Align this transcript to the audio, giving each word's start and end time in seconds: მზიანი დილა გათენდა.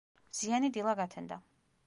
მზიანი 0.29 0.71
დილა 0.79 0.95
გათენდა. 1.01 1.41